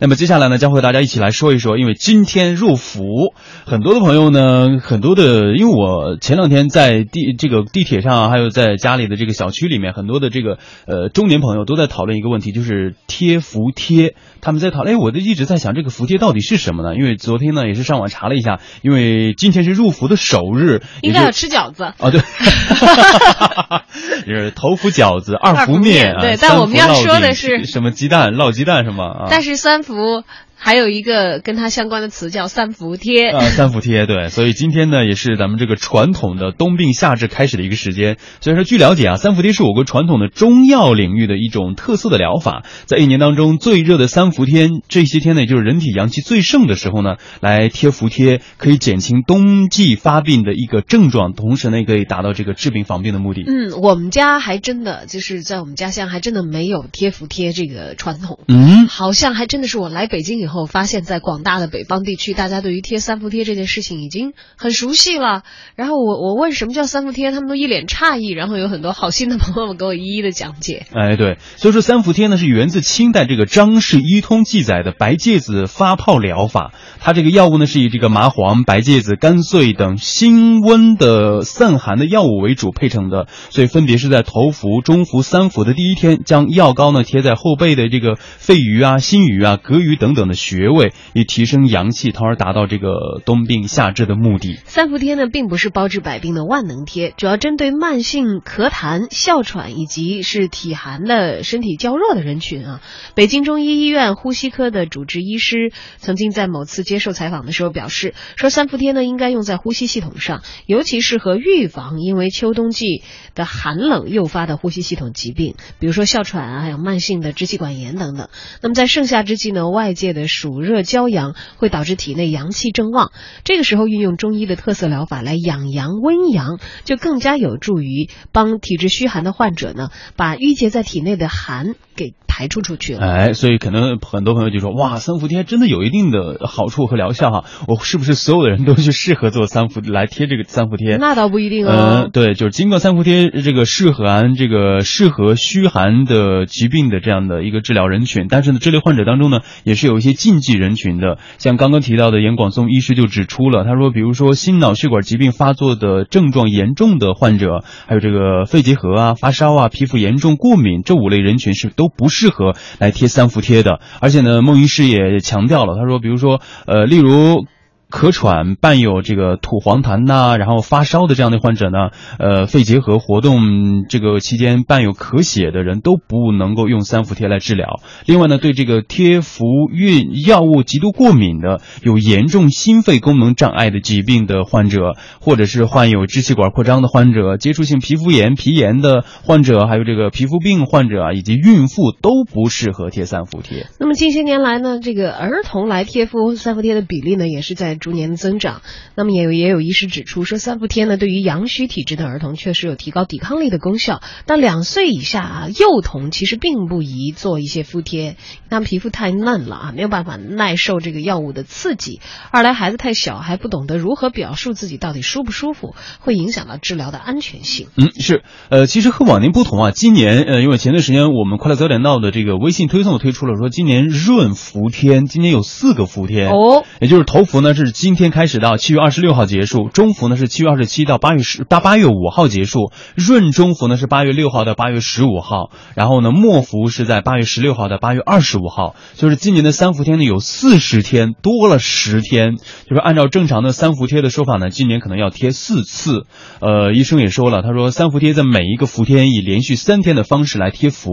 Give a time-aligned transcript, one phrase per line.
[0.00, 3.34] 那么接下来呢，将和大家一起来说一说，因为今天入伏，
[3.66, 14.14] 很多的朋友呢，很多的，因为我前两天在地这个地铁上，还有在家里的这个小区里面，很多的这个呃中年朋友都在讨论一个问题，就是贴福贴。
[14.40, 16.94] 他们在讨论，哎，我就一直在想，这个福贴到底是什么呢？
[16.94, 22.20] 因为昨天呢，也是上网查了一下，因为今天是入伏的首日，应该要吃饺子啊， 对，
[24.24, 29.04] 就是头伏饺子，二伏面，对，但我们要说的是什么鸡蛋烙鸡蛋是吗？
[29.06, 29.87] 啊，但是三。
[29.88, 30.22] 服
[30.58, 33.30] 还有一个跟它相关的词叫三伏贴。
[33.30, 38.16] 啊，三伏贴对，所以今天呢也是咱们这个传统的冬病夏治开始的一个时间。
[38.40, 53.44] 所以说，据了解啊，三伏贴是我国传统的中药领域的一种特色的疗法，在一年当中最热的三伏天，这些天呢，也就是人体阳气最盛的时候呢，来贴伏贴，可以减轻冬季发病的一个症状，同时呢，也可以达到这个治病防病的目的。
[53.46, 65.42] 嗯，我们家还真的就是在我们家乡还真的没有贴伏贴这个传统，嗯，好像还真的是我来北京以后后发现，在广大的北方地区，大家对于贴三伏贴这件事情已经很熟悉了。
[65.74, 68.28] 然后我我问什么叫三伏贴，他们都一脸诧异。
[68.38, 70.86] 然后有很多好心的朋友们给我一一的讲解。
[70.92, 76.72] 哎，对，所以说三伏贴呢是源自清代这个《张氏医通》记载的白芥子发泡疗法。
[77.00, 83.26] 它这个药物呢是以这个麻黄、白芥子、甘遂等辛温的散寒的药物为主配成的。
[83.50, 90.94] 所以分别是在头伏、中伏、三伏的第一天，将药膏呢贴在后背的这个肺俞啊、心俞啊、膈俞等等的穴位。
[91.12, 94.60] 以提升阳气，从而达到这个冬病夏治的目的。
[94.64, 102.80] 三伏贴呢，并不是包治百病的万能贴，主要针对慢性咳痰、哮喘以及是体寒的身体较弱的人群啊。
[103.14, 113.02] 北京中医医院呼吸科的主治医师曾经在某次接受采访的时候表示，说三伏贴呢应该用在呼吸系统上，尤其适合预防因为秋冬季
[113.34, 118.28] 的寒冷诱发的呼吸系统疾病，比如说哮喘啊，还有慢性的支气管炎等等。
[118.62, 123.10] 那么在盛夏之际呢，外界的暑热骄阳会导致体内阳气正旺，
[123.42, 132.14] 这个时候运用中医的特色疗法来养阳温阳，就更加有助于帮体质虚寒的患者呢，把郁结在体内的寒给。
[132.38, 140.98] 排出出去了，哎，所以可能很多朋友就说，哇，三伏贴真的有一定的好处和疗效哈，我是不是所有的人都去适合做三伏来贴这个三伏贴？
[140.98, 142.04] 那倒不一定哦。
[142.04, 162.27] 嗯，对，就是经过三伏贴这个适合寒这个适合虚寒的疾病的这样的一个治疗人群，但是呢，这类患者当中呢，也是有一些禁忌人群的，像刚刚提到的严广松医师就指出了，他说，比如说心脑血管疾病发作的症状严重的患者，还有这个肺结核啊、发烧啊、皮肤严重过敏这五类人群是都不适。
[162.28, 167.46] 适合来贴三伏贴的，而且呢，孟医师也强调了，他说，比如说，呃，例如。
[167.90, 171.88] 咳喘伴有这个吐黄痰呐，然后发烧的这样的患者呢，
[172.18, 177.80] 呃，肺结核活动这个期间伴有咳血的人都不能够用三伏贴来治疗。
[178.04, 193.66] 另外呢，对这个贴服运药物极度过敏的、有严重心肺功能障碍的疾病的患者，或者是患有支气管扩张的患者、接触性皮肤炎、皮炎的患者，还有这个皮肤病患者啊，以及孕妇都不适合贴三伏贴。
[193.80, 197.77] 那么近些年来呢，这个儿童来贴敷三伏贴的比例呢，也是在。
[197.78, 198.62] 逐年的增长，
[198.94, 208.16] 那么也有也有医师指出说，三伏天呢对于阳虚体质的儿童确实有提高抵抗力的功效，但两岁以下啊幼童其实并不宜做一些敷贴，
[208.50, 212.00] 他们皮肤太嫩了啊，没有办法耐受这个药物的刺激；
[212.30, 217.68] 二来孩子太小，还不懂得如何表述自己到底舒不舒服，会影响到治疗的安全性。
[217.76, 227.67] 嗯，是，呃，其实和往年不同啊，今年呃，因为前段时间我们快乐早点到的这个微信推送推出了说，今年润伏天，今年有四个伏天哦，也就是头伏呢是。
[227.72, 246.06] 今天开始到七月二十六号结束，中伏呢是七月二十七到八月十到八月五号结束，闰中伏呢是八月六号到八月十五号，然后呢末伏是在八月十六号到八月二十五号，就是今年的三伏天呢有四十天，多了十天，就是按照正常的三伏贴的说法呢，今年可能要贴四次。
[246.40, 250.90] 呃，医生也说了，他说三伏贴在每一个伏天以连续三天的方式来贴伏，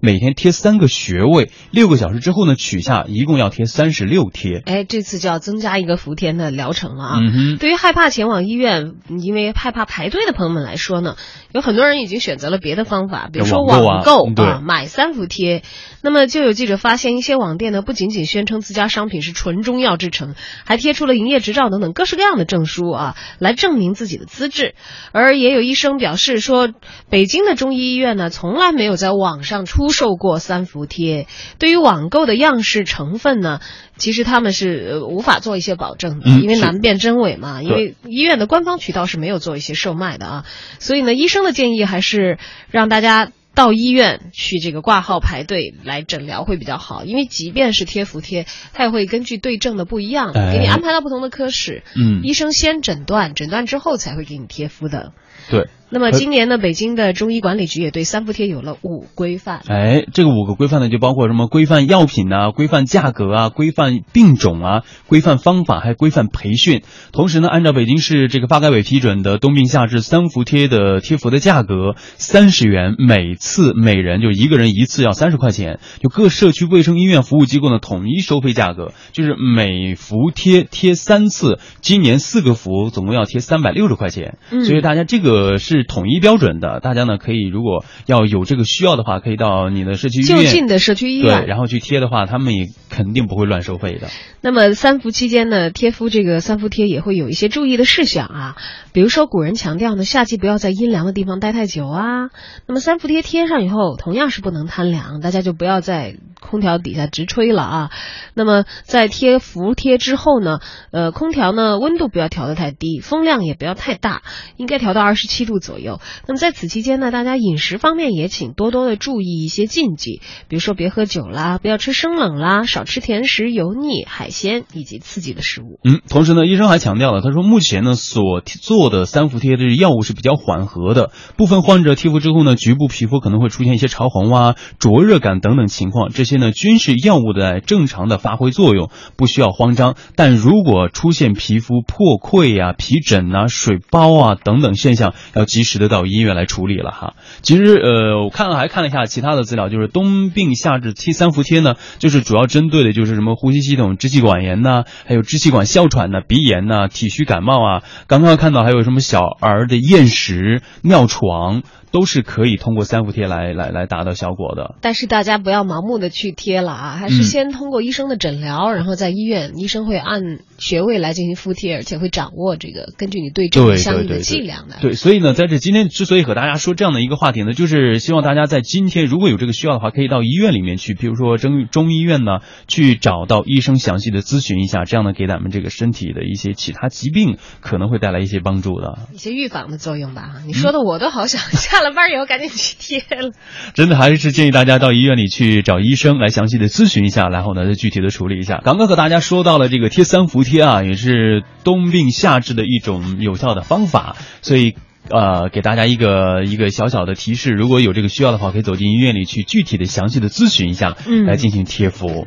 [0.00, 4.62] 每天贴三个穴位，六个小时之后呢取下，一共要贴三十六贴。
[4.64, 7.18] 哎，这次就要增加一个伏天的疗程了啊！
[7.18, 8.92] 嗯对于害怕前往医院，
[9.22, 11.16] 因为害怕排队的朋友们来说呢，
[11.52, 15.62] 有很多人已经选择了别的方法，比如说网购啊，买三伏贴。
[16.02, 20.34] 那么就有记者发现，一些网店呢，不仅仅宣称自家商品是纯中药制成，
[20.64, 24.74] 还贴出了营业执照等等各式各样的证书啊，来证明自己的资质。
[25.12, 26.68] 而也有医生表示说，
[27.08, 31.26] 北京的中医医院呢，从来没有在网上出售过三伏贴。
[31.58, 33.60] 对于网购的样式成分呢，
[33.96, 37.62] 其实他们是无法做一些保证的，因为难辨真伪嘛。
[37.62, 40.44] 因为医院的官方渠道是没有做一些售卖的啊，
[40.78, 42.38] 所以呢，医生的建议还是
[42.70, 43.30] 让大家。
[43.54, 51.82] 到医院去这个挂号排队来诊疗会比较好，因为即便是贴服贴，它也会根据对症的不一样，给你安排到不同的科室。
[51.96, 55.12] 嗯，医生先诊断，诊断之后才会给你贴敷的。
[55.50, 55.66] 对。
[55.90, 59.62] 那么今年呢，北京的中医管理局也对三伏贴有了五规范。
[59.68, 66.82] 哎，这个五个规范呢，就包括什么规范药品啊、规范价格啊、规范病种啊、规范方法，还规范培训。
[67.10, 75.80] 同时呢，按照北京市这个发改委批准的冬病夏治三伏贴的贴服的价格，三十元每次每人，就一个人一次要三十块钱。
[76.02, 84.36] 就各社区卫生医院服务机构呢，统一收费价格，就是每伏贴贴三次，今年四个服总共要贴三百六十块钱。
[84.50, 85.77] 嗯，所以大家这个是。
[85.78, 94.08] 是统一标准的，大家呢可以如果要有这个需要的话，可以到你的社区医院就近的社区医院，对，然后去贴的话，他们也肯定不会乱收费的。
[94.40, 98.56] 那么三伏期间呢，贴敷这个三伏贴也会有一些注意的事项啊，
[98.92, 102.30] 比如说古人强调呢，夏季不要在阴凉的地方待太久啊。
[102.66, 107.90] 那么三伏贴贴上以后，同样是不能贪凉，大家就不要在空调底下直吹了啊。
[108.34, 110.58] 那么在贴服贴之后呢，
[110.92, 114.20] 呃，空调呢温度不要调得太低，风量也不要太大，
[114.58, 115.78] 应该调到二十七度左。
[115.78, 116.00] 右。
[116.26, 125.78] 那么在此期间呢，大家饮食方面也请多多的注意一些禁忌，比如说别喝酒啦，不要吃生冷啦，少吃甜食、油腻、海鲜以及刺激的食物。
[125.84, 139.96] 嗯，同时呢，医生还强调了，他说目前呢所做的三伏贴的药物是比较缓和的，部分患者贴服之后呢，局部皮肤可能会出现一些潮红啊、灼热感等等情况，这些呢均是药物的正常的发挥作用，不需要慌张。
[140.14, 147.14] 但如果出现皮肤破溃呀、皮疹啊、水包啊等等现象，要及时的到医院来处理了哈。
[147.40, 157.82] 其实呃，我看了还看了一下其他的资料，就是冬病夏治贴三伏贴呢，就是主要针对的就是什么呼吸系统、支气管炎呐，还有支气管哮喘呐、鼻炎呐、体虚感冒啊。
[158.06, 161.62] 刚刚看到还有什么小儿的厌食、尿床。
[161.90, 174.76] 都是可以通过三伏贴来来来达到效果的，但是大家不要盲目的贴了啊，还是先通过医生的诊疗，然后在医院医生会按穴位来进行敷贴，而且会掌握这个根据你对症相应的剂量的。
[174.80, 190.42] 对，所以呢，在这今天之所以和大家说这样的一个话题呢，就是希望大家在今天如果有这个需要的话，可以到医院里面去，比如说中中医院呢，去找到医生详细的咨询一下，这样呢给咱们这个身体的一些其他疾病可能会带来一些帮助的， 一些预防的作用吧。
[190.44, 191.68] 你说的我都好想下。
[191.68, 193.30] 下了班以后赶紧去贴了，
[193.74, 198.62] 真的还是建议大家到医院里去找医生来详细的咨询一下，然后呢再具体的处理一下。
[198.64, 204.74] 刚刚和大家说到了这个贴三伏贴啊，也是冬病夏治的一种有效的方法，所以
[205.10, 212.26] 呃给大家一个一个小小的提示，如果有这个需要的话，可以走进医院里去具体的详细的咨询一下，嗯，来进行贴敷。